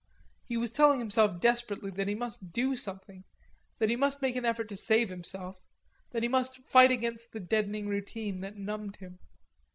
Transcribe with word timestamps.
He 0.45 0.57
was 0.57 0.71
telling 0.71 0.97
himself 0.97 1.39
desperately 1.39 1.91
that 1.91 2.07
he 2.07 2.15
must 2.15 2.51
do 2.51 2.75
something 2.75 3.23
that 3.77 3.91
he 3.91 3.95
must 3.95 4.19
make 4.19 4.35
an 4.35 4.45
effort 4.45 4.67
to 4.69 4.75
save 4.75 5.09
himself, 5.09 5.61
that 6.09 6.23
he 6.23 6.27
must 6.27 6.67
fight 6.67 6.89
against 6.89 7.33
the 7.33 7.39
deadening 7.39 7.87
routine 7.87 8.41
that 8.41 8.57
numbed 8.57 8.95
him. 8.95 9.19